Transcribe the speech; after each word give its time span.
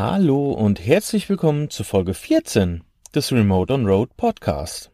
Hallo 0.00 0.52
und 0.52 0.78
herzlich 0.78 1.28
willkommen 1.28 1.70
zu 1.70 1.82
Folge 1.82 2.14
14 2.14 2.84
des 3.16 3.32
Remote 3.32 3.74
on 3.74 3.84
Road 3.84 4.16
Podcast. 4.16 4.92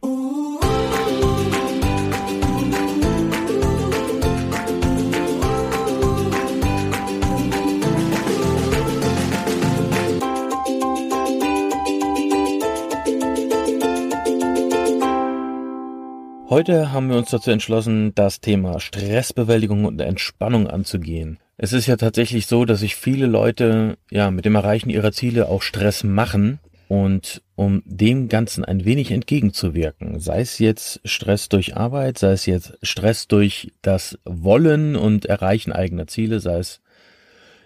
Heute 16.49 16.91
haben 16.91 17.11
wir 17.11 17.17
uns 17.17 17.29
dazu 17.29 17.51
entschlossen, 17.51 18.15
das 18.15 18.41
Thema 18.41 18.79
Stressbewältigung 18.79 19.85
und 19.85 20.01
Entspannung 20.01 20.65
anzugehen. 20.65 21.37
Es 21.57 21.71
ist 21.71 21.87
ja 21.87 21.95
tatsächlich 21.95 22.47
so, 22.47 22.65
dass 22.65 22.81
sich 22.81 22.95
viele 22.95 23.27
Leute 23.27 23.97
ja 24.11 24.29
mit 24.29 24.45
dem 24.45 24.55
Erreichen 24.55 24.89
ihrer 24.89 25.13
Ziele 25.13 25.47
auch 25.47 25.61
Stress 25.61 26.03
machen 26.03 26.59
und 26.87 27.41
um 27.55 27.81
dem 27.85 28.27
Ganzen 28.27 28.65
ein 28.65 28.83
wenig 28.83 29.11
entgegenzuwirken, 29.11 30.19
sei 30.19 30.41
es 30.41 30.59
jetzt 30.59 30.99
Stress 31.05 31.47
durch 31.47 31.77
Arbeit, 31.77 32.17
sei 32.17 32.33
es 32.33 32.45
jetzt 32.45 32.77
Stress 32.83 33.27
durch 33.27 33.71
das 33.81 34.19
Wollen 34.25 34.95
und 34.95 35.25
Erreichen 35.25 35.71
eigener 35.71 36.07
Ziele, 36.07 36.41
sei 36.41 36.59
es 36.59 36.81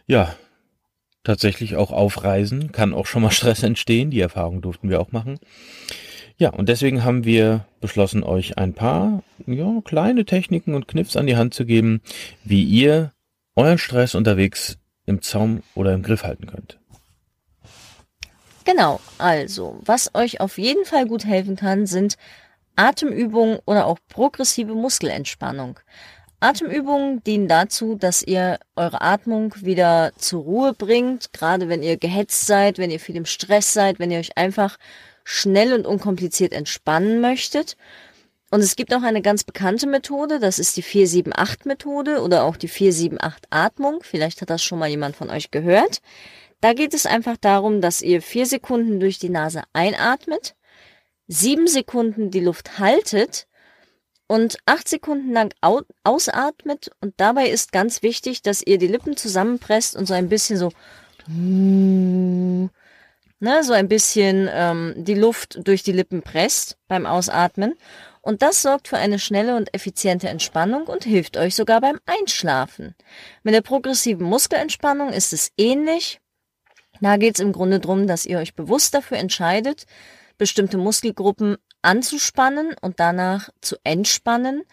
ja 0.06 0.36
tatsächlich 1.24 1.76
auch 1.76 1.92
Aufreisen, 1.92 2.72
kann 2.72 2.94
auch 2.94 3.08
schon 3.08 3.24
mal 3.24 3.32
Stress 3.32 3.64
entstehen, 3.64 4.12
die 4.12 4.22
Erfahrung 4.22 4.62
durften 4.62 4.90
wir 4.90 5.02
auch 5.02 5.12
machen. 5.12 5.40
Ja, 6.38 6.52
und 6.52 6.70
deswegen 6.70 7.04
haben 7.04 7.26
wir 7.26 7.66
beschlossen, 7.82 8.24
euch 8.24 8.58
ein 8.58 8.74
paar 8.74 9.24
ja, 9.46 9.82
kleine 9.84 10.24
Techniken 10.24 10.74
und 10.74 10.88
Kniffs 10.88 11.18
an 11.18 11.28
die 11.28 11.36
Hand 11.36 11.54
zu 11.54 11.66
geben, 11.66 12.02
wie 12.46 12.64
ihr 12.64 13.12
euren 13.60 13.78
Stress 13.78 14.16
unterwegs 14.16 14.78
im 15.06 15.22
Zaum 15.22 15.64
oder 15.76 15.94
im 15.94 16.02
Griff 16.02 16.24
halten 16.24 16.48
könnt. 16.48 16.80
Genau, 18.64 19.00
also, 19.18 19.80
was 19.84 20.14
euch 20.14 20.40
auf 20.40 20.58
jeden 20.58 20.86
Fall 20.86 21.08
gut 21.08 21.26
helfen 21.26 21.56
kann, 21.56 21.86
sind 21.86 22.16
Atemübungen 22.76 23.60
oder 23.66 23.86
auch 23.86 24.00
progressive 24.08 24.74
Muskelentspannung. 24.74 25.80
Atemübungen 26.40 27.22
dienen 27.24 27.50
dazu, 27.50 27.96
dass 27.96 28.24
ihr 28.24 28.60
eure 28.78 29.02
Atmung 29.02 29.54
wieder 29.60 30.14
zur 30.18 30.44
Ruhe 30.44 30.74
bringt, 30.74 31.34
gerade 31.34 31.68
wenn 31.68 31.84
ihr 31.84 31.98
gehetzt 31.98 32.48
seid, 32.48 32.78
wenn 32.78 32.92
ihr 32.92 33.00
viel 33.02 33.18
im 33.18 33.26
Stress 33.26 33.74
seid, 33.74 34.00
wenn 34.00 34.12
ihr 34.12 34.20
euch 34.20 34.38
einfach 34.38 34.78
schnell 35.26 35.74
und 35.74 35.86
unkompliziert 35.86 36.54
entspannen 36.54 37.20
möchtet. 37.20 37.76
Und 38.52 38.62
es 38.62 38.76
gibt 38.76 38.94
auch 38.94 39.04
eine 39.04 39.22
ganz 39.22 39.44
bekannte 39.44 39.86
Methode, 39.86 40.40
das 40.40 40.58
ist 40.58 40.76
die 40.76 40.84
478-Methode 40.84 42.22
oder 42.22 42.44
auch 42.44 42.58
die 42.58 42.70
478-Atmung. 42.70 44.00
Vielleicht 44.02 44.42
hat 44.42 44.50
das 44.50 44.64
schon 44.64 44.80
mal 44.80 44.90
jemand 44.90 45.16
von 45.16 45.30
euch 45.30 45.52
gehört. 45.52 46.02
Da 46.62 46.74
geht 46.74 46.94
es 46.94 47.06
einfach 47.06 47.38
darum, 47.38 47.80
dass 47.80 48.02
ihr 48.02 48.22
vier 48.22 48.46
Sekunden 48.46 49.00
durch 49.00 49.20
die 49.20 49.30
Nase 49.30 49.64
einatmet, 49.72 50.56
sieben 51.28 51.68
Sekunden 51.68 52.32
die 52.32 52.42
Luft 52.42 52.80
haltet 52.80 53.48
und 54.28 54.58
acht 54.66 54.88
Sekunden 54.90 55.32
lang 55.32 55.54
ausatmet. 56.04 56.92
Und 57.02 57.14
dabei 57.18 57.50
ist 57.50 57.72
ganz 57.72 58.02
wichtig, 58.02 58.42
dass 58.42 58.62
ihr 58.62 58.78
die 58.78 58.88
Lippen 58.88 59.16
zusammenpresst 59.16 59.96
und 59.96 60.06
so 60.06 60.14
ein 60.14 60.28
bisschen 60.28 60.58
so, 60.58 60.72
ne, 61.28 62.70
so 63.64 63.74
ein 63.74 63.88
bisschen 63.88 64.50
ähm, 64.52 64.96
die 64.98 65.16
Luft 65.16 65.60
durch 65.66 65.84
die 65.84 65.94
Lippen 65.94 66.24
presst 66.24 66.78
beim 66.88 67.06
Ausatmen. 67.06 67.76
Und 68.22 68.42
das 68.42 68.62
sorgt 68.62 68.88
für 68.88 68.98
eine 68.98 69.20
schnelle 69.20 69.56
und 69.56 69.74
effiziente 69.74 70.28
Entspannung 70.28 70.88
und 70.88 71.04
hilft 71.04 71.38
euch 71.38 71.56
sogar 71.56 71.82
beim 71.82 72.00
Einschlafen. 72.06 72.96
Mit 73.44 73.54
der 73.54 73.62
progressiven 73.62 74.26
Muskelentspannung 74.26 75.10
ist 75.14 75.32
es 75.34 75.52
ähnlich. 75.58 76.20
Da 77.02 77.18
geht 77.18 77.36
es 77.36 77.40
im 77.40 77.54
Grunde 77.54 77.80
darum, 77.80 78.08
dass 78.08 78.26
ihr 78.26 78.40
euch 78.40 78.56
bewusst 78.56 78.94
dafür 78.94 79.18
entscheidet, 79.18 79.86
bestimmte 80.38 80.78
Muskelgruppen 80.78 81.58
anzuspannen 81.82 82.76
und 82.82 83.00
danach 83.00 83.50
zu 83.62 83.78
entspannen. 83.84 84.64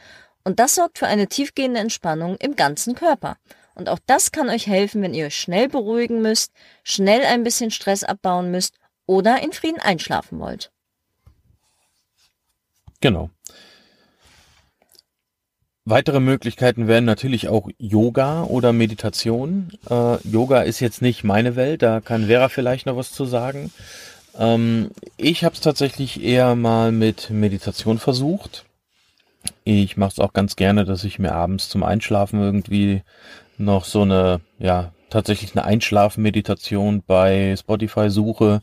Und 0.42 0.58
das 0.58 0.74
sorgt 0.74 0.98
für 0.98 1.06
eine 1.06 1.28
tiefgehende 1.28 1.80
Entspannung 1.80 2.36
im 2.36 2.56
ganzen 2.56 2.94
Körper. 2.94 3.36
Und 3.74 3.88
auch 3.88 3.98
das 4.06 4.32
kann 4.32 4.48
euch 4.48 4.66
helfen, 4.66 5.02
wenn 5.02 5.14
ihr 5.14 5.26
euch 5.26 5.38
schnell 5.38 5.68
beruhigen 5.68 6.22
müsst, 6.22 6.52
schnell 6.82 7.22
ein 7.24 7.42
bisschen 7.42 7.70
Stress 7.70 8.04
abbauen 8.04 8.50
müsst 8.50 8.74
oder 9.06 9.42
in 9.42 9.52
Frieden 9.52 9.80
einschlafen 9.80 10.40
wollt. 10.40 10.72
Genau. 13.00 13.30
Weitere 15.88 16.18
Möglichkeiten 16.18 16.88
wären 16.88 17.04
natürlich 17.04 17.48
auch 17.48 17.68
Yoga 17.78 18.42
oder 18.42 18.72
Meditation. 18.72 19.70
Äh, 19.88 20.16
Yoga 20.28 20.62
ist 20.62 20.80
jetzt 20.80 21.00
nicht 21.00 21.22
meine 21.22 21.54
Welt, 21.54 21.80
da 21.82 22.00
kann 22.00 22.26
Vera 22.26 22.48
vielleicht 22.48 22.86
noch 22.86 22.96
was 22.96 23.12
zu 23.12 23.24
sagen. 23.24 23.70
Ähm, 24.36 24.90
ich 25.16 25.44
habe 25.44 25.54
es 25.54 25.60
tatsächlich 25.60 26.24
eher 26.24 26.56
mal 26.56 26.90
mit 26.90 27.30
Meditation 27.30 28.00
versucht. 28.00 28.64
Ich 29.62 29.96
mache 29.96 30.10
es 30.10 30.18
auch 30.18 30.32
ganz 30.32 30.56
gerne, 30.56 30.84
dass 30.84 31.04
ich 31.04 31.20
mir 31.20 31.36
abends 31.36 31.68
zum 31.68 31.84
Einschlafen 31.84 32.40
irgendwie 32.40 33.02
noch 33.56 33.84
so 33.84 34.02
eine, 34.02 34.40
ja, 34.58 34.92
tatsächlich 35.08 35.54
eine 35.54 35.66
Einschlafmeditation 35.66 37.04
bei 37.06 37.54
Spotify 37.56 38.10
suche 38.10 38.60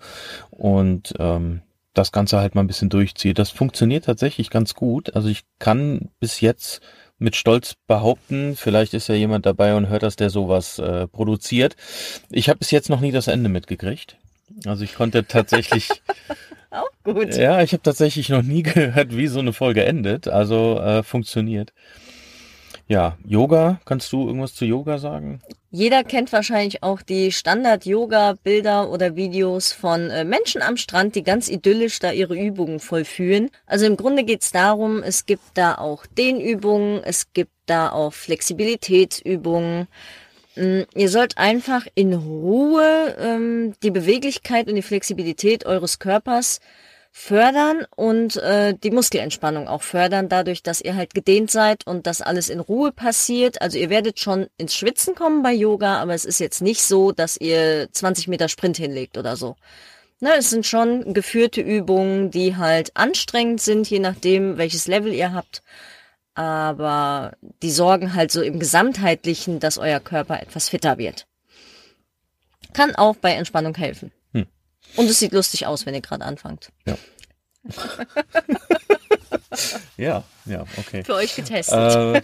und 0.51 1.13
ähm, 1.19 1.61
das 1.93 2.11
Ganze 2.11 2.39
halt 2.39 2.53
mal 2.53 2.61
ein 2.61 2.67
bisschen 2.67 2.89
durchziehe. 2.89 3.33
Das 3.33 3.49
funktioniert 3.49 4.03
tatsächlich 4.03 4.49
ganz 4.49 4.73
gut. 4.73 5.15
Also 5.15 5.29
ich 5.29 5.43
kann 5.59 6.09
bis 6.19 6.41
jetzt 6.41 6.81
mit 7.19 7.35
Stolz 7.35 7.75
behaupten, 7.87 8.55
vielleicht 8.55 8.93
ist 8.93 9.07
ja 9.07 9.15
jemand 9.15 9.45
dabei 9.45 9.75
und 9.75 9.89
hört 9.89 10.03
das, 10.03 10.15
der 10.15 10.29
sowas 10.29 10.79
äh, 10.79 11.07
produziert. 11.07 11.75
Ich 12.29 12.49
habe 12.49 12.59
bis 12.59 12.71
jetzt 12.71 12.89
noch 12.89 12.99
nie 12.99 13.11
das 13.11 13.27
Ende 13.27 13.49
mitgekriegt. 13.49 14.17
Also 14.65 14.83
ich 14.83 14.95
konnte 14.95 15.25
tatsächlich. 15.25 15.89
Auch 16.69 16.89
gut. 17.03 17.35
Ja, 17.35 17.61
ich 17.61 17.73
habe 17.73 17.83
tatsächlich 17.83 18.29
noch 18.29 18.41
nie 18.41 18.63
gehört, 18.63 19.15
wie 19.15 19.27
so 19.27 19.39
eine 19.39 19.53
Folge 19.53 19.85
endet. 19.85 20.27
Also 20.27 20.79
äh, 20.79 21.03
funktioniert. 21.03 21.71
Ja, 22.93 23.17
Yoga, 23.25 23.81
kannst 23.85 24.13
du 24.13 24.27
irgendwas 24.27 24.53
zu 24.53 24.65
Yoga 24.65 24.99
sagen? 24.99 25.41
Jeder 25.71 26.03
kennt 26.03 26.31
wahrscheinlich 26.31 26.83
auch 26.83 27.01
die 27.01 27.31
Standard-Yoga-Bilder 27.31 28.87
oder 28.91 29.15
Videos 29.15 29.71
von 29.71 30.11
äh, 30.11 30.23
Menschen 30.23 30.61
am 30.61 30.77
Strand, 30.77 31.15
die 31.15 31.23
ganz 31.23 31.49
idyllisch 31.49 31.97
da 31.97 32.11
ihre 32.11 32.39
Übungen 32.39 32.79
vollführen. 32.79 33.49
Also 33.65 33.87
im 33.87 33.97
Grunde 33.97 34.23
geht's 34.23 34.51
darum, 34.51 35.01
es 35.01 35.25
gibt 35.25 35.41
da 35.55 35.73
auch 35.73 36.05
Dehnübungen, 36.05 37.01
es 37.03 37.33
gibt 37.33 37.49
da 37.65 37.91
auch 37.91 38.13
Flexibilitätsübungen. 38.13 39.87
Ähm, 40.55 40.85
ihr 40.93 41.09
sollt 41.09 41.39
einfach 41.39 41.87
in 41.95 42.13
Ruhe 42.13 43.15
ähm, 43.17 43.73
die 43.81 43.89
Beweglichkeit 43.89 44.67
und 44.67 44.75
die 44.75 44.83
Flexibilität 44.83 45.65
eures 45.65 45.97
Körpers 45.97 46.59
fördern 47.15 47.85
und 47.95 48.37
äh, 48.37 48.73
die 48.73 48.89
Muskelentspannung 48.89 49.67
auch 49.67 49.83
fördern, 49.83 50.29
dadurch, 50.29 50.63
dass 50.63 50.81
ihr 50.81 50.95
halt 50.95 51.13
gedehnt 51.13 51.51
seid 51.51 51.85
und 51.85 52.07
das 52.07 52.21
alles 52.21 52.49
in 52.49 52.59
Ruhe 52.59 52.91
passiert. 52.91 53.61
Also 53.61 53.77
ihr 53.77 53.91
werdet 53.91 54.19
schon 54.19 54.47
ins 54.57 54.73
Schwitzen 54.75 55.13
kommen 55.13 55.43
bei 55.43 55.53
Yoga, 55.53 56.01
aber 56.01 56.15
es 56.15 56.25
ist 56.25 56.39
jetzt 56.39 56.63
nicht 56.63 56.81
so, 56.81 57.11
dass 57.11 57.37
ihr 57.37 57.87
20 57.91 58.27
Meter 58.27 58.49
Sprint 58.49 58.77
hinlegt 58.77 59.17
oder 59.19 59.35
so. 59.37 59.55
Ne, 60.21 60.31
es 60.39 60.49
sind 60.49 60.65
schon 60.65 61.13
geführte 61.13 61.61
Übungen, 61.61 62.31
die 62.31 62.57
halt 62.57 62.91
anstrengend 62.95 63.61
sind, 63.61 63.87
je 63.89 63.99
nachdem, 63.99 64.57
welches 64.57 64.87
Level 64.87 65.13
ihr 65.13 65.33
habt. 65.33 65.61
Aber 66.33 67.33
die 67.61 67.71
sorgen 67.71 68.15
halt 68.15 68.31
so 68.31 68.41
im 68.41 68.59
Gesamtheitlichen, 68.59 69.59
dass 69.59 69.77
euer 69.77 69.99
Körper 69.99 70.41
etwas 70.41 70.67
fitter 70.67 70.97
wird. 70.97 71.27
Kann 72.73 72.95
auch 72.95 73.15
bei 73.17 73.33
Entspannung 73.33 73.75
helfen. 73.75 74.11
Und 74.95 75.09
es 75.09 75.19
sieht 75.19 75.33
lustig 75.33 75.65
aus, 75.65 75.85
wenn 75.85 75.93
ihr 75.93 76.01
gerade 76.01 76.23
anfangt. 76.23 76.69
Ja. 76.85 76.97
ja, 79.97 80.23
ja, 80.45 80.65
okay. 80.77 81.03
Für 81.03 81.15
euch 81.15 81.35
getestet. 81.35 81.75
Äh, 81.75 82.21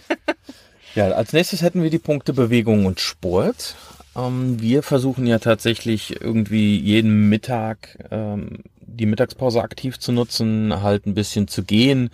ja, 0.94 1.10
als 1.12 1.32
nächstes 1.32 1.62
hätten 1.62 1.82
wir 1.82 1.90
die 1.90 1.98
Punkte 1.98 2.32
Bewegung 2.32 2.86
und 2.86 3.00
Sport. 3.00 3.76
Ähm, 4.16 4.60
wir 4.60 4.82
versuchen 4.82 5.26
ja 5.26 5.38
tatsächlich 5.38 6.20
irgendwie 6.20 6.76
jeden 6.78 7.28
Mittag 7.28 7.98
ähm, 8.10 8.58
die 8.80 9.06
Mittagspause 9.06 9.62
aktiv 9.62 9.98
zu 9.98 10.12
nutzen, 10.12 10.82
halt 10.82 11.06
ein 11.06 11.14
bisschen 11.14 11.48
zu 11.48 11.62
gehen. 11.62 12.10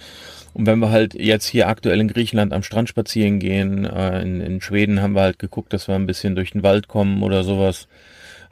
Und 0.53 0.67
wenn 0.67 0.79
wir 0.79 0.91
halt 0.91 1.15
jetzt 1.15 1.47
hier 1.47 1.69
aktuell 1.69 2.01
in 2.01 2.09
Griechenland 2.09 2.53
am 2.53 2.63
Strand 2.63 2.89
spazieren 2.89 3.39
gehen, 3.39 3.85
äh, 3.85 4.23
in, 4.23 4.41
in 4.41 4.61
Schweden 4.61 5.03
haben 5.03 5.15
wir 5.15 5.23
halt 5.23 5.39
geguckt, 5.39 5.73
dass 5.73 5.89
wir 5.89 5.95
ein 5.95 6.07
bisschen 6.07 6.35
durch 6.35 6.53
den 6.53 6.63
Wald 6.63 6.89
kommen 6.89 7.23
oder 7.23 7.45
sowas 7.45 7.89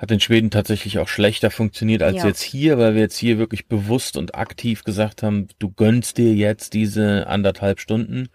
hat 0.04 0.10
in 0.10 0.20
Schweden 0.20 0.50
tatsächlich 0.50 0.98
auch 0.98 1.08
schlechter 1.08 1.50
funktioniert 1.50 2.02
als 2.02 2.18
ja. 2.18 2.26
jetzt 2.26 2.42
hier, 2.42 2.78
weil 2.78 2.94
wir 2.94 3.00
jetzt 3.00 3.16
hier 3.16 3.38
wirklich 3.38 3.66
bewusst 3.68 4.16
und 4.18 4.34
aktiv 4.34 4.84
gesagt 4.84 5.22
haben, 5.22 5.48
du 5.58 5.70
gönnst 5.70 6.18
dir 6.18 6.34
jetzt 6.34 6.74
diese 6.74 7.26
anderthalb 7.26 7.80
Stunden, 7.80 8.28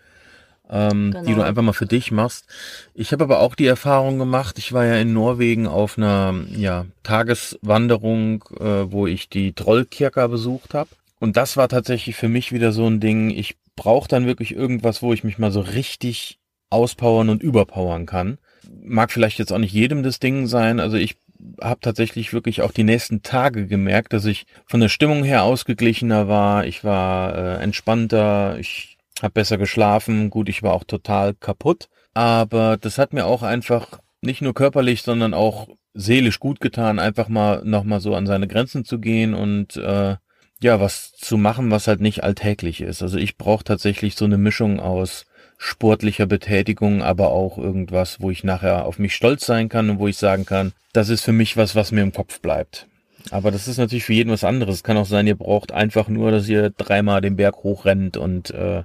ähm, 0.68 1.12
genau. 1.12 1.20
die 1.22 1.28
du 1.28 1.34
genau. 1.36 1.44
einfach 1.44 1.62
mal 1.62 1.74
für 1.74 1.86
dich 1.86 2.12
machst. 2.12 2.48
Ich 2.96 3.12
habe 3.12 3.24
aber 3.24 3.40
auch 3.40 3.54
die 3.54 3.68
Erfahrung 3.68 4.18
gemacht, 4.18 4.58
ich 4.58 4.74
war 4.74 4.84
ja 4.84 4.96
in 4.96 5.14
Norwegen 5.14 5.68
auf 5.68 5.98
einer 5.98 6.34
ja, 6.56 6.88
Tageswanderung, 7.04 8.44
äh, 8.60 8.92
wo 8.92 9.06
ich 9.06 9.30
die 9.30 9.54
Trollkirker 9.54 10.28
besucht 10.28 10.74
habe. 10.74 10.90
Und 11.20 11.38
das 11.38 11.56
war 11.56 11.70
tatsächlich 11.70 12.16
für 12.16 12.30
mich 12.30 12.52
wieder 12.52 12.72
so 12.72 12.88
ein 12.88 13.00
Ding, 13.00 13.30
ich 13.30 13.58
brauche 13.76 14.08
dann 14.08 14.26
wirklich 14.26 14.56
irgendwas, 14.56 15.04
wo 15.04 15.14
ich 15.14 15.24
mich 15.24 15.38
mal 15.38 15.52
so 15.52 15.62
richtig 15.62 16.40
auspowern 16.72 17.30
und 17.30 17.44
überpowern 17.44 18.08
kann. 18.08 18.40
Mag 18.82 19.12
vielleicht 19.12 19.38
jetzt 19.38 19.52
auch 19.52 19.58
nicht 19.60 19.74
jedem 19.74 20.02
das 20.02 20.20
Ding 20.20 20.48
sein. 20.48 20.80
Also 20.80 20.98
ich 20.98 21.16
habe 21.62 21.80
tatsächlich 21.82 22.34
wirklich 22.34 22.62
auch 22.62 22.72
die 22.72 22.84
nächsten 22.84 23.22
Tage 23.22 23.68
gemerkt, 23.68 24.14
dass 24.14 24.26
ich 24.26 24.46
von 24.66 24.80
der 24.80 24.90
Stimmung 24.90 25.24
her 25.24 25.44
ausgeglichener 25.44 26.28
war. 26.28 26.66
Ich 26.66 26.84
war 26.84 27.36
äh, 27.36 27.64
entspannter, 27.64 28.58
ich 28.60 28.98
habe 29.22 29.34
besser 29.34 29.58
geschlafen. 29.58 30.30
Gut, 30.30 30.50
ich 30.50 30.64
war 30.64 30.74
auch 30.74 30.84
total 30.84 31.34
kaputt, 31.34 31.90
aber 32.14 32.78
das 32.78 32.98
hat 32.98 33.14
mir 33.14 33.26
auch 33.26 33.44
einfach 33.44 34.00
nicht 34.22 34.42
nur 34.42 34.54
körperlich, 34.54 35.02
sondern 35.02 35.34
auch 35.34 35.68
seelisch 35.94 36.40
gut 36.40 36.60
getan, 36.60 37.00
einfach 37.00 37.30
mal 37.30 37.62
nochmal 37.64 38.02
so 38.02 38.16
an 38.16 38.28
seine 38.28 38.48
Grenzen 38.48 38.86
zu 38.86 39.00
gehen 39.00 39.34
und 39.34 39.76
äh, 39.78 40.16
ja, 40.62 40.80
was 40.82 41.14
zu 41.14 41.38
machen, 41.38 41.72
was 41.72 41.88
halt 41.88 42.02
nicht 42.02 42.24
alltäglich 42.24 42.82
ist. 42.82 43.02
Also 43.02 43.18
ich 43.18 43.38
brauche 43.38 43.64
tatsächlich 43.64 44.16
so 44.16 44.26
eine 44.26 44.38
Mischung 44.38 44.80
aus 44.80 45.26
sportlicher 45.62 46.26
Betätigung, 46.26 47.04
aber 47.04 47.32
auch 47.32 47.58
irgendwas, 47.58 48.22
wo 48.22 48.32
ich 48.32 48.46
nachher 48.46 48.86
auf 48.86 48.98
mich 48.98 49.14
stolz 49.14 49.46
sein 49.46 49.68
kann 49.68 49.90
und 49.90 50.00
wo 50.00 50.08
ich 50.08 50.18
sagen 50.18 50.46
kann, 50.46 50.72
das 50.94 51.10
ist 51.10 51.22
für 51.22 51.34
mich 51.34 51.58
was, 51.58 51.76
was 51.76 51.92
mir 51.92 52.02
im 52.02 52.14
Kopf 52.14 52.40
bleibt. 52.40 52.88
Aber 53.30 53.52
das 53.52 53.68
ist 53.68 53.78
natürlich 53.78 54.06
für 54.06 54.14
jeden 54.14 54.32
was 54.32 54.46
anderes. 54.46 54.76
Es 54.76 54.84
kann 54.84 54.96
auch 54.96 55.06
sein, 55.06 55.28
ihr 55.28 55.36
braucht 55.36 55.74
einfach 55.74 56.08
nur, 56.08 56.32
dass 56.32 56.48
ihr 56.48 56.70
dreimal 56.70 57.20
den 57.20 57.36
Berg 57.36 57.58
hochrennt 57.58 58.16
und 58.16 58.52
äh, 58.52 58.84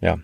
ja, 0.00 0.18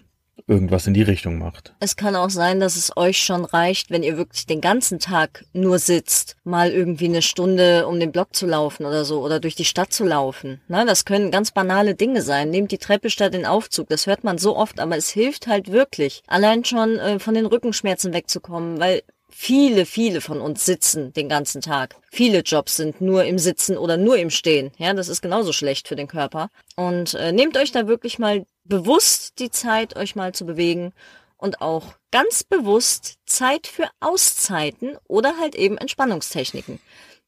irgendwas 0.47 0.87
in 0.87 0.95
die 0.95 1.03
Richtung 1.03 1.39
macht. 1.39 1.75
Es 1.81 1.97
kann 1.97 2.17
auch 2.17 2.31
sein, 2.31 2.61
dass 2.61 2.77
es 2.77 2.97
euch 2.97 3.19
schon 3.19 3.45
reicht, 3.45 3.91
wenn 3.91 4.03
ihr 4.03 4.17
wirklich 4.17 4.47
den 4.47 4.61
ganzen 4.61 4.99
Tag 4.99 5.45
nur 5.53 5.79
sitzt, 5.79 6.37
mal 6.45 6.71
irgendwie 6.71 7.07
eine 7.07 7.23
Stunde 7.23 7.87
um 7.87 8.01
den 8.01 8.13
Block 8.13 8.35
zu 8.35 8.47
laufen 8.47 8.87
oder 8.87 9.05
so 9.05 9.21
oder 9.23 9.41
durch 9.41 9.55
die 9.55 9.65
Stadt 9.65 9.93
zu 9.93 10.05
laufen. 10.05 10.61
Na, 10.69 10.85
das 10.85 11.05
können 11.05 11.31
ganz 11.31 11.51
banale 11.51 11.95
Dinge 11.95 12.23
sein. 12.23 12.51
Nehmt 12.51 12.73
die 12.73 12.79
Treppe 12.79 13.11
statt 13.11 13.35
den 13.35 13.47
Aufzug. 13.47 13.89
Das 13.89 14.07
hört 14.07 14.25
man 14.25 14.39
so 14.39 14.57
oft, 14.57 14.81
aber 14.81 14.97
es 14.97 15.11
hilft 15.11 15.47
halt 15.47 15.73
wirklich. 15.73 16.23
Allein 16.27 16.65
schon 16.65 16.99
äh, 16.99 17.19
von 17.19 17.35
den 17.35 17.47
Rückenschmerzen 17.47 18.13
wegzukommen, 18.13 18.79
weil 18.79 19.03
Viele, 19.31 19.85
viele 19.85 20.21
von 20.21 20.41
uns 20.41 20.65
sitzen 20.65 21.13
den 21.13 21.29
ganzen 21.29 21.61
Tag. 21.61 21.97
Viele 22.11 22.41
Jobs 22.41 22.77
sind 22.77 23.01
nur 23.01 23.25
im 23.25 23.39
Sitzen 23.39 23.77
oder 23.77 23.97
nur 23.97 24.17
im 24.17 24.31
Stehen. 24.31 24.73
Ja, 24.79 24.93
das 24.95 25.09
ist 25.09 25.21
genauso 25.21 25.53
schlecht 25.53 25.87
für 25.87 25.97
den 25.97 26.09
Körper. 26.09 26.49
Und 26.77 27.15
äh, 27.15 27.31
nehmt 27.33 27.57
euch 27.57 27.71
da 27.71 27.87
wirklich 27.87 28.19
mal 28.19 28.47
bewusst 28.69 29.39
die 29.39 29.51
Zeit, 29.51 29.97
euch 29.97 30.17
mal 30.17 30.35
zu 30.35 30.47
bewegen 30.47 30.93
und 31.37 31.61
auch 31.61 31.95
ganz 32.11 32.43
bewusst 32.45 33.19
Zeit 33.27 33.67
für 33.67 33.89
Auszeiten 34.01 34.97
oder 35.07 35.39
halt 35.39 35.55
eben 35.55 35.79
Entspannungstechniken. 35.79 36.81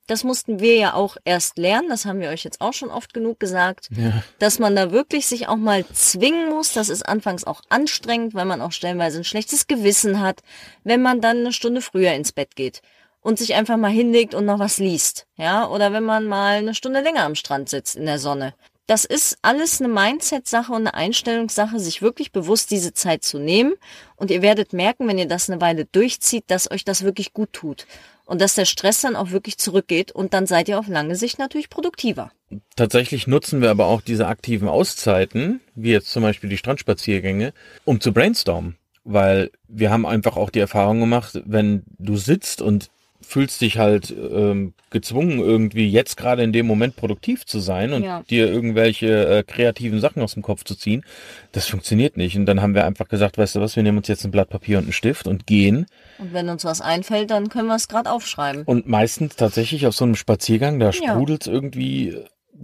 Das 0.07 0.25
mussten 0.25 0.59
wir 0.59 0.75
ja 0.75 0.95
auch 0.95 1.17
erst 1.25 1.57
lernen, 1.57 1.89
das 1.89 2.05
haben 2.05 2.19
wir 2.19 2.31
euch 2.31 2.43
jetzt 2.43 2.61
auch 2.61 2.73
schon 2.73 2.91
oft 2.91 3.15
genug 3.15 3.39
gesagt, 3.39 3.91
ja. 3.97 4.25
dass 4.41 4.59
man 4.59 4.75
da 4.75 4.91
wirklich 4.91 5.29
sich 5.29 5.47
auch 5.47 5.57
mal 5.57 5.87
zwingen 5.87 6.49
muss. 6.49 6.73
Das 6.73 6.89
ist 6.89 7.09
anfangs 7.09 7.45
auch 7.45 7.63
anstrengend, 7.69 8.35
weil 8.35 8.45
man 8.45 8.61
auch 8.61 8.73
stellenweise 8.73 9.19
ein 9.19 9.25
schlechtes 9.25 9.69
Gewissen 9.69 10.21
hat, 10.21 10.43
wenn 10.83 11.01
man 11.01 11.21
dann 11.21 11.39
eine 11.39 11.53
Stunde 11.53 11.81
früher 11.81 12.13
ins 12.13 12.33
Bett 12.33 12.57
geht 12.57 12.83
und 13.21 13.39
sich 13.39 13.55
einfach 13.55 13.77
mal 13.77 13.93
hinlegt 13.93 14.35
und 14.35 14.47
noch 14.47 14.59
was 14.59 14.79
liest, 14.79 15.27
ja, 15.37 15.69
oder 15.69 15.93
wenn 15.93 16.05
man 16.05 16.27
mal 16.27 16.57
eine 16.57 16.75
Stunde 16.75 17.03
länger 17.03 17.23
am 17.23 17.37
Strand 17.37 17.69
sitzt 17.69 17.95
in 17.95 18.07
der 18.07 18.19
Sonne. 18.19 18.55
Das 18.91 19.05
ist 19.05 19.39
alles 19.43 19.81
eine 19.81 19.89
Mindset-Sache 19.89 20.73
und 20.73 20.79
eine 20.79 20.95
Einstellungssache, 20.95 21.79
sich 21.79 22.03
wirklich 22.03 22.33
bewusst 22.33 22.73
diese 22.73 22.93
Zeit 22.93 23.23
zu 23.23 23.39
nehmen. 23.39 23.75
Und 24.17 24.33
ihr 24.33 24.43
werdet 24.43 24.73
merken, 24.73 25.07
wenn 25.07 25.17
ihr 25.17 25.29
das 25.29 25.49
eine 25.49 25.61
Weile 25.61 25.85
durchzieht, 25.85 26.43
dass 26.49 26.69
euch 26.69 26.85
das 26.85 27.05
wirklich 27.05 27.33
gut 27.33 27.53
tut. 27.53 27.87
Und 28.25 28.41
dass 28.41 28.57
der 28.57 28.65
Stress 28.65 29.01
dann 29.01 29.15
auch 29.15 29.31
wirklich 29.31 29.59
zurückgeht 29.59 30.11
und 30.11 30.35
dann 30.35 30.49
seid 30.49 30.69
ihr 30.69 30.77
auf 30.77 30.89
lange 30.89 31.15
Sicht 31.15 31.39
natürlich 31.39 31.71
produktiver. 31.71 32.33
Tatsächlich 32.75 33.29
nutzen 33.29 33.63
wir 33.63 33.71
aber 33.71 33.87
auch 33.87 34.01
diese 34.01 34.27
aktiven 34.27 34.67
Auszeiten, 34.67 35.61
wie 35.77 35.93
jetzt 35.93 36.11
zum 36.11 36.25
Beispiel 36.25 36.51
die 36.51 36.59
Strandspaziergänge, 36.59 37.53
um 37.85 38.01
zu 38.01 38.13
brainstormen. 38.13 38.77
Weil 39.05 39.53
wir 39.69 39.93
haben 39.93 40.05
einfach 40.05 40.37
auch 40.37 40.51
die 40.51 40.59
Erfahrung 40.59 40.99
gemacht, 40.99 41.41
wenn 41.45 41.85
du 42.01 42.17
sitzt 42.17 42.61
und 42.61 42.91
fühlst 43.21 43.61
dich 43.61 43.79
halt 43.79 44.11
ähm, 44.11 44.75
gezwungen, 44.91 45.39
irgendwie 45.39 45.89
jetzt 45.89 46.17
gerade 46.17 46.43
in 46.43 46.53
dem 46.53 46.67
Moment 46.67 46.97
produktiv 46.97 47.47
zu 47.47 47.61
sein 47.61 47.93
und 47.93 48.03
ja. 48.03 48.23
dir 48.29 48.51
irgendwelche 48.51 49.27
äh, 49.27 49.43
kreativen 49.43 50.01
Sachen 50.01 50.23
aus 50.23 50.35
dem 50.35 50.43
Kopf 50.43 50.65
zu 50.65 50.75
ziehen. 50.75 51.05
Das 51.53 51.67
funktioniert 51.67 52.17
nicht. 52.17 52.37
Und 52.37 52.47
dann 52.47 52.61
haben 52.61 52.75
wir 52.75 52.85
einfach 52.85 53.09
gesagt, 53.09 53.39
weißt 53.39 53.57
du 53.57 53.61
was, 53.61 53.77
wir 53.77 53.83
nehmen 53.83 53.99
uns 53.99 54.09
jetzt 54.09 54.25
ein 54.25 54.31
Blatt 54.31 54.49
Papier 54.49 54.79
und 54.79 54.85
einen 54.85 54.93
Stift 54.93 55.27
und 55.27 55.47
gehen. 55.47 55.87
Und 56.19 56.33
wenn 56.33 56.49
uns 56.49 56.65
was 56.65 56.81
einfällt, 56.81 57.31
dann 57.31 57.49
können 57.49 57.69
wir 57.69 57.77
es 57.77 57.89
gerade 57.89 58.11
aufschreiben. 58.11 58.65
Und 58.65 58.89
meistens 58.89 59.37
tatsächlich 59.37 59.87
auf 59.87 59.95
so 59.95 60.05
einem 60.05 60.17
Spaziergang, 60.17 60.81
da 60.81 60.93
sprudelt 60.93 61.43
es 61.43 61.47
ja. 61.47 61.53
irgendwie 61.53 62.17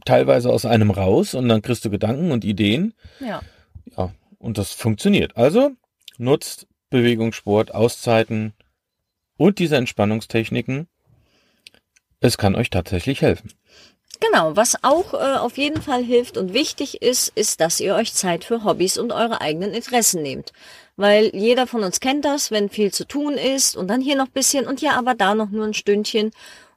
teilweise 0.04 0.50
aus 0.50 0.66
einem 0.66 0.90
raus 0.90 1.34
und 1.34 1.48
dann 1.48 1.62
kriegst 1.62 1.84
du 1.84 1.90
Gedanken 1.90 2.30
und 2.32 2.44
Ideen. 2.44 2.94
Ja. 3.20 3.40
Ja, 3.96 4.12
und 4.38 4.58
das 4.58 4.72
funktioniert. 4.72 5.36
Also 5.36 5.72
nutzt 6.18 6.66
Bewegungssport, 6.90 7.74
Auszeiten, 7.74 8.52
und 9.36 9.58
diese 9.58 9.76
Entspannungstechniken, 9.76 10.88
es 12.20 12.38
kann 12.38 12.54
euch 12.54 12.70
tatsächlich 12.70 13.22
helfen. 13.22 13.52
Genau, 14.20 14.56
was 14.56 14.82
auch 14.82 15.12
äh, 15.12 15.36
auf 15.36 15.58
jeden 15.58 15.82
Fall 15.82 16.02
hilft 16.02 16.38
und 16.38 16.54
wichtig 16.54 17.02
ist, 17.02 17.28
ist, 17.34 17.60
dass 17.60 17.80
ihr 17.80 17.94
euch 17.94 18.14
Zeit 18.14 18.44
für 18.44 18.64
Hobbys 18.64 18.96
und 18.96 19.12
eure 19.12 19.40
eigenen 19.42 19.74
Interessen 19.74 20.22
nehmt. 20.22 20.52
Weil 20.96 21.30
jeder 21.34 21.66
von 21.66 21.84
uns 21.84 22.00
kennt 22.00 22.24
das, 22.24 22.50
wenn 22.50 22.70
viel 22.70 22.92
zu 22.92 23.06
tun 23.06 23.34
ist 23.34 23.76
und 23.76 23.88
dann 23.88 24.00
hier 24.00 24.16
noch 24.16 24.28
bisschen 24.28 24.66
und 24.66 24.80
ja, 24.80 24.92
aber 24.92 25.14
da 25.14 25.34
noch 25.34 25.50
nur 25.50 25.66
ein 25.66 25.74
Stündchen 25.74 26.30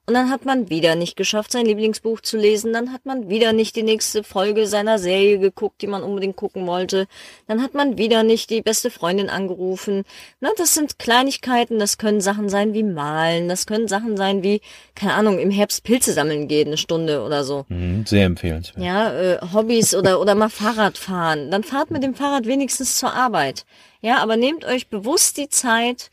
und 0.09 0.15
dann 0.15 0.31
hat 0.31 0.43
man 0.43 0.71
wieder 0.71 0.95
nicht 0.95 1.15
geschafft, 1.15 1.51
sein 1.51 1.67
Lieblingsbuch 1.67 2.19
zu 2.21 2.35
lesen. 2.35 2.73
Dann 2.73 2.91
hat 2.91 3.05
man 3.05 3.29
wieder 3.29 3.53
nicht 3.53 3.75
die 3.75 3.83
nächste 3.83 4.23
Folge 4.23 4.65
seiner 4.65 4.97
Serie 4.97 5.37
geguckt, 5.37 5.83
die 5.83 5.87
man 5.87 6.01
unbedingt 6.01 6.35
gucken 6.35 6.65
wollte. 6.65 7.05
Dann 7.47 7.61
hat 7.61 7.75
man 7.75 7.99
wieder 7.99 8.23
nicht 8.23 8.49
die 8.49 8.63
beste 8.63 8.89
Freundin 8.89 9.29
angerufen. 9.29 10.05
Na, 10.39 10.49
das 10.57 10.73
sind 10.73 10.97
Kleinigkeiten. 10.97 11.77
Das 11.77 11.99
können 11.99 12.21
Sachen 12.21 12.49
sein 12.49 12.73
wie 12.73 12.81
malen. 12.81 13.49
Das 13.49 13.67
können 13.67 13.87
Sachen 13.87 14.17
sein 14.17 14.41
wie, 14.41 14.61
keine 14.95 15.13
Ahnung, 15.13 15.37
im 15.37 15.51
Herbst 15.51 15.83
Pilze 15.83 16.11
sammeln 16.11 16.47
gehen, 16.47 16.69
eine 16.69 16.77
Stunde 16.77 17.21
oder 17.21 17.43
so. 17.43 17.67
Mhm, 17.69 18.07
sehr 18.07 18.25
empfehlenswert. 18.25 18.83
Ja, 18.83 19.13
äh, 19.13 19.37
Hobbys 19.53 19.93
oder, 19.93 20.19
oder 20.19 20.33
mal 20.33 20.49
Fahrrad 20.49 20.97
fahren. 20.97 21.51
Dann 21.51 21.63
fahrt 21.63 21.91
mit 21.91 22.01
dem 22.01 22.15
Fahrrad 22.15 22.47
wenigstens 22.47 22.97
zur 22.97 23.13
Arbeit. 23.13 23.63
Ja, 24.01 24.23
aber 24.23 24.37
nehmt 24.37 24.65
euch 24.65 24.87
bewusst 24.87 25.37
die 25.37 25.49
Zeit, 25.49 26.09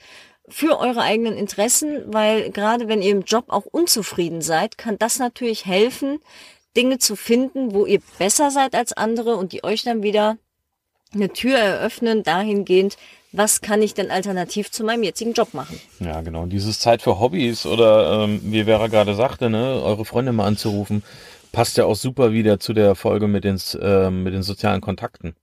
für 0.48 0.78
eure 0.78 1.02
eigenen 1.02 1.36
Interessen, 1.36 2.02
weil 2.06 2.50
gerade 2.50 2.88
wenn 2.88 3.02
ihr 3.02 3.12
im 3.12 3.22
Job 3.22 3.46
auch 3.48 3.64
unzufrieden 3.64 4.42
seid, 4.42 4.78
kann 4.78 4.98
das 4.98 5.18
natürlich 5.18 5.66
helfen, 5.66 6.20
Dinge 6.76 6.98
zu 6.98 7.16
finden, 7.16 7.72
wo 7.72 7.86
ihr 7.86 8.00
besser 8.18 8.50
seid 8.50 8.74
als 8.74 8.92
andere 8.92 9.36
und 9.36 9.52
die 9.52 9.64
euch 9.64 9.82
dann 9.82 10.02
wieder 10.02 10.36
eine 11.14 11.30
Tür 11.30 11.56
eröffnen 11.58 12.22
dahingehend, 12.22 12.96
was 13.32 13.60
kann 13.60 13.82
ich 13.82 13.94
denn 13.94 14.10
alternativ 14.10 14.70
zu 14.70 14.84
meinem 14.84 15.02
jetzigen 15.02 15.32
Job 15.32 15.52
machen? 15.52 15.80
Ja, 16.00 16.20
genau. 16.22 16.46
Dieses 16.46 16.78
Zeit 16.78 17.02
für 17.02 17.20
Hobbys 17.20 17.66
oder 17.66 18.24
ähm, 18.24 18.40
wie 18.44 18.64
Vera 18.64 18.86
gerade 18.86 19.14
sagte, 19.14 19.50
ne, 19.50 19.82
eure 19.82 20.04
Freunde 20.04 20.32
mal 20.32 20.46
anzurufen, 20.46 21.02
passt 21.52 21.76
ja 21.76 21.84
auch 21.84 21.96
super 21.96 22.32
wieder 22.32 22.60
zu 22.60 22.72
der 22.72 22.94
Folge 22.94 23.28
mit 23.28 23.44
den, 23.44 23.58
äh, 23.80 24.10
mit 24.10 24.32
den 24.32 24.42
sozialen 24.42 24.80
Kontakten. 24.80 25.34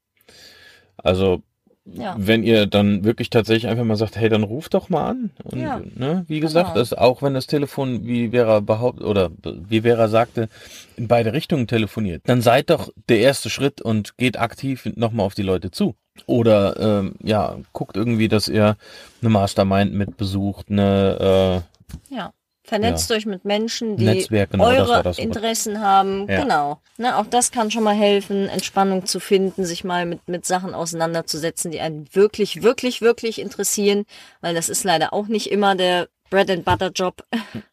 Also 0.97 1.41
ja. 1.85 2.15
Wenn 2.17 2.43
ihr 2.43 2.65
dann 2.65 3.03
wirklich 3.03 3.29
tatsächlich 3.29 3.69
einfach 3.69 3.83
mal 3.83 3.97
sagt, 3.97 4.15
hey, 4.15 4.29
dann 4.29 4.43
ruft 4.43 4.73
doch 4.73 4.89
mal 4.89 5.05
an. 5.09 5.31
Und, 5.43 5.59
ja. 5.59 5.81
ne, 5.95 6.23
wie 6.27 6.39
gesagt, 6.39 6.69
genau. 6.69 6.79
das, 6.79 6.93
auch 6.93 7.21
wenn 7.21 7.33
das 7.33 7.45
Telefon, 7.45 8.05
wie 8.05 8.29
Vera 8.29 8.61
behauptet, 8.61 9.05
oder 9.05 9.31
wie 9.43 9.81
Vera 9.81 10.07
sagte, 10.07 10.47
in 10.95 11.09
beide 11.09 11.33
Richtungen 11.33 11.67
telefoniert, 11.67 12.21
dann 12.25 12.41
seid 12.41 12.69
doch 12.69 12.89
der 13.09 13.19
erste 13.19 13.49
Schritt 13.49 13.81
und 13.81 14.17
geht 14.17 14.39
aktiv 14.39 14.89
nochmal 14.95 15.25
auf 15.25 15.35
die 15.35 15.43
Leute 15.43 15.71
zu. 15.71 15.95
Oder 16.25 16.79
ähm, 16.79 17.15
ja, 17.21 17.57
guckt 17.73 17.97
irgendwie, 17.97 18.29
dass 18.29 18.47
ihr 18.47 18.77
eine 19.21 19.29
Mastermind 19.29 19.93
mit 19.93 20.15
besucht, 20.15 20.67
eine 20.69 21.63
äh, 22.09 22.15
ja. 22.15 22.31
Vernetzt 22.65 23.09
ja. 23.09 23.17
euch 23.17 23.25
mit 23.25 23.43
Menschen, 23.43 23.97
die 23.97 24.05
Netzwerk, 24.05 24.51
genau, 24.51 24.65
eure 24.65 25.03
das 25.03 25.03
das 25.03 25.19
Interessen 25.19 25.81
haben. 25.81 26.29
Ja. 26.29 26.41
Genau. 26.41 26.79
Ne, 26.97 27.17
auch 27.17 27.25
das 27.25 27.51
kann 27.51 27.71
schon 27.71 27.83
mal 27.83 27.95
helfen, 27.95 28.47
Entspannung 28.47 29.05
zu 29.05 29.19
finden, 29.19 29.65
sich 29.65 29.83
mal 29.83 30.05
mit, 30.05 30.29
mit 30.29 30.45
Sachen 30.45 30.73
auseinanderzusetzen, 30.73 31.71
die 31.71 31.81
einen 31.81 32.07
wirklich, 32.13 32.63
wirklich, 32.63 33.01
wirklich 33.01 33.41
interessieren, 33.41 34.05
weil 34.39 34.55
das 34.55 34.69
ist 34.69 34.85
leider 34.85 35.11
auch 35.11 35.27
nicht 35.27 35.51
immer 35.51 35.75
der 35.75 36.07
Bread 36.29 36.49
and 36.49 36.65
Butter 36.65 36.89
Job. 36.89 37.25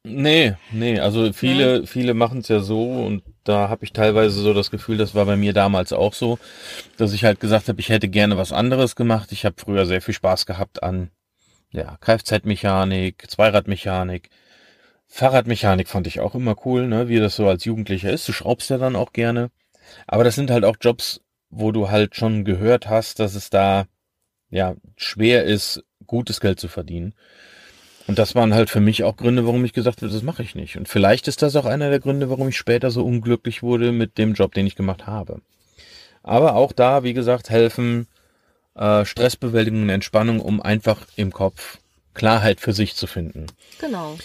Nee, 0.02 0.54
nee, 0.73 0.99
also 0.99 1.32
viele, 1.32 1.80
nee. 1.80 1.87
viele 1.87 2.12
machen 2.12 2.40
es 2.40 2.49
ja 2.49 2.61
so 2.61 2.90
und 2.90 3.23
da 3.44 3.68
habe 3.68 3.85
ich 3.85 3.92
teilweise 3.92 4.40
so 4.40 4.52
das 4.52 4.70
Gefühl, 4.70 4.99
das 4.99 5.14
war 5.14 5.25
bei 5.25 5.37
mir 5.37 5.52
damals 5.52 5.92
auch 5.92 6.14
so, 6.14 6.38
dass 6.97 7.12
ich 7.12 7.25
halt 7.25 7.40
gesagt 7.40 7.68
habe, 7.68 7.80
ich 7.80 7.88
hätte 7.88 8.09
gerne 8.09 8.37
was 8.37 8.52
anderes 8.52 8.97
gemacht. 8.97 9.32
Ich 9.32 9.44
habe 9.44 9.54
früher 9.56 9.87
sehr 9.87 10.02
viel 10.02 10.14
Spaß 10.14 10.47
gehabt 10.47 10.82
an 10.82 11.11
ja, 11.70 11.97
Kfz-Mechanik, 12.00 13.30
Zweiradmechanik 13.30 14.30
Fahrradmechanik 15.12 15.88
fand 15.88 16.07
ich 16.07 16.21
auch 16.21 16.37
immer 16.37 16.55
cool, 16.64 16.87
ne, 16.87 17.09
wie 17.09 17.19
das 17.19 17.35
so 17.35 17.49
als 17.49 17.64
Jugendlicher 17.64 18.11
ist. 18.11 18.29
Du 18.29 18.33
schraubst 18.33 18.71
ja 18.71 18.79
dann 18.79 18.95
auch 18.95 19.12
gerne. 19.12 19.50
Aber 20.07 20.23
das 20.23 20.37
sind 20.37 20.52
halt 20.52 20.64
auch 20.64 20.76
Jobs, 20.81 21.21
wo 21.50 21.73
du 21.73 21.90
halt 21.90 22.14
schon 22.14 22.45
gehört 22.45 22.88
hast, 22.88 23.19
dass 23.19 23.35
es 23.35 23.50
da 23.50 23.87
ja 24.50 24.76
schwer 24.97 25.45
ist, 25.45 25.83
gutes 26.07 26.40
Geld 26.40 26.61
zu 26.61 26.69
verdienen. 26.69 27.14
Und 28.07 28.19
das 28.21 28.37
waren 28.37 28.55
halt 28.55 28.71
für 28.71 28.81
mich 28.81 29.02
auch 29.02 29.17
Gründe, 29.17 29.45
warum 29.47 29.64
ich 29.64 29.73
gesagt 29.73 30.00
habe, 30.00 30.12
das 30.12 30.23
mache 30.23 30.45
ich 30.45 30.55
nicht. 30.55 30.76
Und 30.76 30.88
vielleicht 30.88 31.26
ist 31.26 31.43
das 31.43 31.57
auch 31.57 31.67
einer 31.67 31.90
der 31.90 32.00
Gründe, 32.00 32.31
warum 32.31 32.49
ich 32.49 32.57
später 32.57 32.93
so 32.93 33.05
unglücklich 33.05 33.64
wurde 33.64 33.90
mit 33.90 34.17
dem 34.17 34.35
Job, 34.35 34.55
den 34.55 34.67
ich 34.67 34.76
gemacht 34.76 35.09
habe. 35.09 35.40
Aber 36.23 36.55
auch 36.55 36.73
da, 36.73 37.02
wie 37.02 37.14
gesagt, 37.14 37.50
helfen 37.50 38.07
äh, 38.76 39.05
Stressbewältigung 39.05 39.83
und 39.83 39.88
Entspannung, 39.90 40.40
um 40.40 40.62
einfach 40.62 41.07
im 41.17 41.33
Kopf 41.33 41.79
Klarheit 42.14 42.61
für 42.61 42.73
sich 42.73 42.95
zu 42.95 43.07
finden. 43.09 43.47
Genau. 43.81 44.17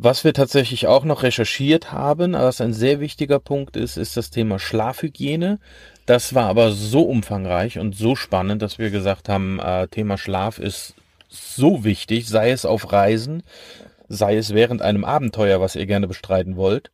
Was 0.00 0.22
wir 0.22 0.32
tatsächlich 0.32 0.86
auch 0.86 1.04
noch 1.04 1.24
recherchiert 1.24 1.90
haben, 1.90 2.34
was 2.34 2.60
ein 2.60 2.72
sehr 2.72 3.00
wichtiger 3.00 3.40
Punkt 3.40 3.76
ist, 3.76 3.96
ist 3.96 4.16
das 4.16 4.30
Thema 4.30 4.60
Schlafhygiene. 4.60 5.58
Das 6.06 6.36
war 6.36 6.46
aber 6.46 6.70
so 6.70 7.02
umfangreich 7.02 7.80
und 7.80 7.96
so 7.96 8.14
spannend, 8.14 8.62
dass 8.62 8.78
wir 8.78 8.90
gesagt 8.90 9.28
haben, 9.28 9.58
äh, 9.58 9.88
Thema 9.88 10.16
Schlaf 10.16 10.60
ist 10.60 10.94
so 11.28 11.82
wichtig, 11.82 12.28
sei 12.28 12.52
es 12.52 12.64
auf 12.64 12.92
Reisen, 12.92 13.42
sei 14.08 14.36
es 14.36 14.54
während 14.54 14.82
einem 14.82 15.04
Abenteuer, 15.04 15.60
was 15.60 15.74
ihr 15.74 15.86
gerne 15.86 16.06
bestreiten 16.06 16.54
wollt, 16.54 16.92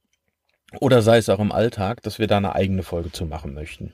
oder 0.80 1.02
sei 1.02 1.18
es 1.18 1.28
auch 1.28 1.40
im 1.40 1.52
Alltag, 1.52 2.02
dass 2.02 2.18
wir 2.18 2.26
da 2.26 2.38
eine 2.38 2.54
eigene 2.54 2.82
Folge 2.82 3.12
zu 3.12 3.26
machen 3.26 3.52
möchten. 3.52 3.92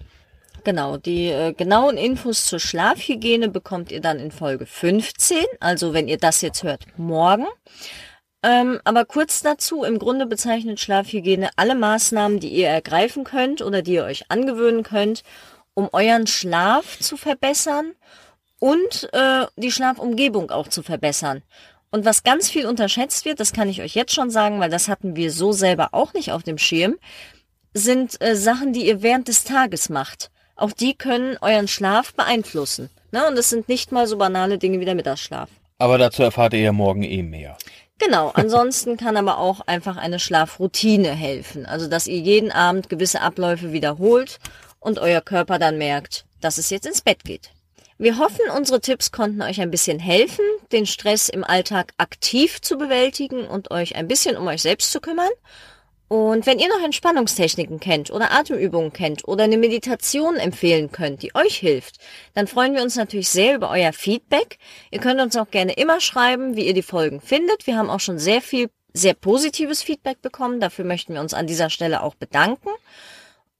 Genau, 0.62 0.98
die 0.98 1.26
äh, 1.30 1.52
genauen 1.52 1.96
Infos 1.96 2.46
zur 2.46 2.60
Schlafhygiene 2.60 3.48
bekommt 3.48 3.90
ihr 3.90 4.00
dann 4.00 4.20
in 4.20 4.30
Folge 4.30 4.66
15, 4.66 5.38
also 5.58 5.94
wenn 5.94 6.06
ihr 6.06 6.18
das 6.18 6.42
jetzt 6.42 6.62
hört, 6.62 6.86
morgen. 6.96 7.46
Ähm, 8.42 8.80
aber 8.84 9.04
kurz 9.04 9.42
dazu, 9.42 9.84
im 9.84 9.98
Grunde 9.98 10.26
bezeichnet 10.26 10.80
Schlafhygiene 10.80 11.50
alle 11.56 11.74
Maßnahmen, 11.74 12.40
die 12.40 12.48
ihr 12.48 12.68
ergreifen 12.68 13.24
könnt 13.24 13.60
oder 13.60 13.82
die 13.82 13.94
ihr 13.94 14.04
euch 14.04 14.30
angewöhnen 14.30 14.82
könnt, 14.82 15.22
um 15.74 15.88
euren 15.92 16.26
Schlaf 16.26 16.98
zu 16.98 17.16
verbessern 17.16 17.92
und 18.58 19.08
äh, 19.12 19.46
die 19.56 19.70
Schlafumgebung 19.70 20.50
auch 20.50 20.68
zu 20.68 20.82
verbessern. 20.82 21.42
Und 21.90 22.04
was 22.04 22.22
ganz 22.22 22.48
viel 22.48 22.66
unterschätzt 22.66 23.24
wird, 23.24 23.40
das 23.40 23.52
kann 23.52 23.68
ich 23.68 23.82
euch 23.82 23.94
jetzt 23.94 24.14
schon 24.14 24.30
sagen, 24.30 24.60
weil 24.60 24.70
das 24.70 24.88
hatten 24.88 25.16
wir 25.16 25.32
so 25.32 25.52
selber 25.52 25.88
auch 25.92 26.14
nicht 26.14 26.32
auf 26.32 26.42
dem 26.42 26.56
Schirm, 26.56 26.96
sind 27.74 28.20
äh, 28.22 28.36
Sachen, 28.36 28.72
die 28.72 28.86
ihr 28.86 29.02
während 29.02 29.28
des 29.28 29.44
Tages 29.44 29.88
macht. 29.88 30.30
Auch 30.56 30.72
die 30.72 30.94
können 30.94 31.36
euren 31.40 31.68
Schlaf 31.68 32.14
beeinflussen. 32.14 32.90
Ne? 33.12 33.26
Und 33.26 33.38
es 33.38 33.50
sind 33.50 33.68
nicht 33.68 33.92
mal 33.92 34.06
so 34.06 34.18
banale 34.18 34.58
Dinge 34.58 34.80
wie 34.80 34.84
der 34.84 34.94
Mittagsschlaf. 34.94 35.48
Aber 35.78 35.98
dazu 35.98 36.22
erfahrt 36.22 36.52
ihr 36.52 36.60
ja 36.60 36.72
morgen 36.72 37.02
eh 37.02 37.22
mehr. 37.22 37.56
Genau, 38.00 38.30
ansonsten 38.30 38.96
kann 38.96 39.18
aber 39.18 39.36
auch 39.36 39.60
einfach 39.60 39.98
eine 39.98 40.18
Schlafroutine 40.18 41.10
helfen. 41.10 41.66
Also, 41.66 41.86
dass 41.86 42.06
ihr 42.06 42.18
jeden 42.18 42.50
Abend 42.50 42.88
gewisse 42.88 43.20
Abläufe 43.20 43.72
wiederholt 43.72 44.38
und 44.80 44.98
euer 44.98 45.20
Körper 45.20 45.58
dann 45.58 45.76
merkt, 45.76 46.24
dass 46.40 46.56
es 46.56 46.70
jetzt 46.70 46.86
ins 46.86 47.02
Bett 47.02 47.24
geht. 47.24 47.50
Wir 47.98 48.16
hoffen, 48.16 48.40
unsere 48.56 48.80
Tipps 48.80 49.12
konnten 49.12 49.42
euch 49.42 49.60
ein 49.60 49.70
bisschen 49.70 49.98
helfen, 49.98 50.44
den 50.72 50.86
Stress 50.86 51.28
im 51.28 51.44
Alltag 51.44 51.92
aktiv 51.98 52.62
zu 52.62 52.78
bewältigen 52.78 53.46
und 53.46 53.70
euch 53.70 53.94
ein 53.96 54.08
bisschen 54.08 54.38
um 54.38 54.46
euch 54.46 54.62
selbst 54.62 54.90
zu 54.90 55.02
kümmern. 55.02 55.28
Und 56.12 56.44
wenn 56.44 56.58
ihr 56.58 56.68
noch 56.68 56.82
Entspannungstechniken 56.82 57.78
kennt 57.78 58.10
oder 58.10 58.32
Atemübungen 58.32 58.92
kennt 58.92 59.28
oder 59.28 59.44
eine 59.44 59.56
Meditation 59.56 60.38
empfehlen 60.38 60.90
könnt, 60.90 61.22
die 61.22 61.36
euch 61.36 61.54
hilft, 61.58 62.00
dann 62.34 62.48
freuen 62.48 62.74
wir 62.74 62.82
uns 62.82 62.96
natürlich 62.96 63.28
sehr 63.28 63.54
über 63.54 63.70
euer 63.70 63.92
Feedback. 63.92 64.58
Ihr 64.90 64.98
könnt 64.98 65.20
uns 65.20 65.36
auch 65.36 65.52
gerne 65.52 65.72
immer 65.74 66.00
schreiben, 66.00 66.56
wie 66.56 66.66
ihr 66.66 66.74
die 66.74 66.82
Folgen 66.82 67.20
findet. 67.20 67.68
Wir 67.68 67.76
haben 67.76 67.88
auch 67.88 68.00
schon 68.00 68.18
sehr 68.18 68.42
viel, 68.42 68.70
sehr 68.92 69.14
positives 69.14 69.84
Feedback 69.84 70.20
bekommen. 70.20 70.58
Dafür 70.58 70.84
möchten 70.84 71.14
wir 71.14 71.20
uns 71.20 71.32
an 71.32 71.46
dieser 71.46 71.70
Stelle 71.70 72.02
auch 72.02 72.16
bedanken. 72.16 72.70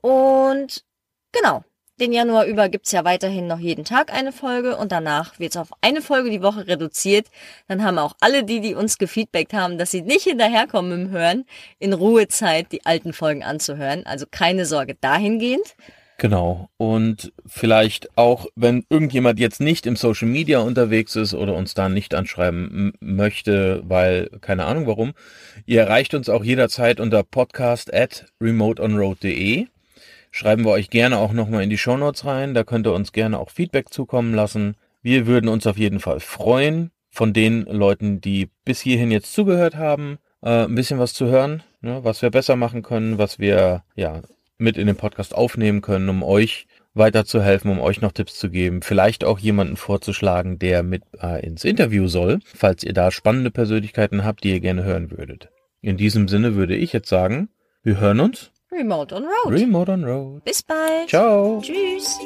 Und 0.01 0.85
genau, 1.31 1.63
den 2.01 2.13
Januar 2.13 2.47
über 2.47 2.69
gibt's 2.69 2.93
ja 2.93 3.05
weiterhin 3.05 3.47
noch 3.47 3.59
jeden 3.59 3.85
Tag 3.85 4.13
eine 4.13 4.33
Folge 4.33 4.77
und 4.77 4.91
danach 4.91 5.39
wird's 5.39 5.57
auf 5.57 5.69
eine 5.81 6.03
Folge 6.03 6.31
die 6.31 6.43
Woche 6.43 6.67
reduziert. 6.67 7.29
Dann 7.69 7.85
haben 7.85 7.99
auch 7.99 8.15
alle 8.21 8.43
die, 8.43 8.61
die 8.61 8.75
uns 8.75 8.99
gefeedbackt 8.99 9.53
haben, 9.53 9.79
dass 9.79 9.91
sie 9.91 10.03
nicht 10.03 10.25
hinterherkommen 10.25 10.93
im 10.93 11.11
Hören, 11.11 11.45
in 11.79 11.93
Ruhezeit 11.93 12.73
die 12.73 12.87
alten 12.87 13.13
Folgen 13.13 13.45
anzuhören. 13.45 14.07
Also 14.07 14.27
keine 14.31 14.67
Sorge 14.67 14.97
dahingehend. 15.01 15.77
Genau. 16.21 16.69
Und 16.77 17.33
vielleicht 17.47 18.17
auch, 18.19 18.47
wenn 18.55 18.85
irgendjemand 18.91 19.39
jetzt 19.39 19.61
nicht 19.61 19.87
im 19.87 19.97
Social 19.97 20.29
Media 20.29 20.59
unterwegs 20.59 21.17
ist 21.17 21.33
oder 21.33 21.55
uns 21.55 21.73
da 21.73 21.89
nicht 21.89 22.15
anschreiben 22.15 22.93
möchte, 23.01 23.83
weil 23.85 24.29
keine 24.43 24.67
Ahnung 24.67 24.87
warum, 24.87 25.13
ihr 25.65 25.81
erreicht 25.81 26.13
uns 26.13 26.29
auch 26.29 26.45
jederzeit 26.45 27.01
unter 27.01 27.23
podcast 27.23 27.95
at 27.95 28.27
remoteonroad.de. 28.39 29.69
Schreiben 30.31 30.65
wir 30.65 30.71
euch 30.71 30.91
gerne 30.91 31.19
auch 31.19 31.33
nochmal 31.33 31.63
in 31.63 31.71
die 31.71 31.79
Shownotes 31.79 32.25
rein. 32.25 32.55
Da 32.55 32.65
könnt 32.65 32.87
ihr 32.87 32.93
uns 32.93 33.13
gerne 33.13 33.39
auch 33.39 33.51
Feedback 33.51 33.93
zukommen 33.93 34.35
lassen. 34.35 34.77
Wir 35.03 35.27
würden 35.27 35.49
uns 35.49 35.67
auf 35.67 35.79
jeden 35.79 36.01
Fall 36.01 36.21
freuen, 36.21 36.91
von 37.11 37.33
den 37.33 37.65
Leuten, 37.65 38.21
die 38.21 38.51
bis 38.65 38.81
hierhin 38.81 39.11
jetzt 39.11 39.33
zugehört 39.33 39.77
haben, 39.77 40.19
äh, 40.43 40.65
ein 40.65 40.75
bisschen 40.75 40.99
was 40.99 41.13
zu 41.13 41.27
hören, 41.27 41.63
ne, 41.81 42.05
was 42.05 42.23
wir 42.23 42.31
besser 42.31 42.57
machen 42.57 42.83
können, 42.83 43.19
was 43.19 43.39
wir 43.39 43.83
ja 43.97 44.23
mit 44.59 44.79
in 44.79 44.87
den 44.87 44.97
Podcast 44.97 45.35
aufnehmen 45.35 45.81
können, 45.81 46.09
um 46.09 46.23
euch 46.23 46.67
weiterzuhelfen, 46.95 47.71
um 47.71 47.81
euch 47.81 48.01
noch 48.01 48.13
Tipps 48.13 48.39
zu 48.39 48.51
geben, 48.51 48.83
vielleicht 48.83 49.25
auch 49.25 49.39
jemanden 49.39 49.77
vorzuschlagen, 49.77 50.59
der 50.59 50.83
mit 50.83 51.03
äh, 51.21 51.45
ins 51.45 51.65
Interview 51.65 52.09
soll, 52.09 52.41
falls 52.45 52.85
ihr 52.85 52.93
da 52.93 53.11
spannende 53.11 53.51
Persönlichkeiten 53.51 54.25
habt, 54.25 54.45
die 54.45 54.51
ihr 54.51 54.61
gerne 54.61 54.85
hören 54.85 55.11
würdet. 55.11 55.51
In 55.81 55.97
diesem 55.97 56.29
Sinne 56.29 56.57
würde 56.57 56.77
ich 56.77 56.93
jetzt 56.93 57.09
sagen, 57.09 57.49
wir 57.83 57.99
hören 57.99 58.21
uns 58.21 58.51
Remote 58.73 59.13
on 59.13 59.25
Road. 59.25 59.53
Remote 59.53 59.93
on 59.93 60.05
Road. 60.05 60.45
Bis 60.45 60.63
bald. 60.63 61.09
Ciao. 61.09 61.61
Tschüss. 61.61 62.19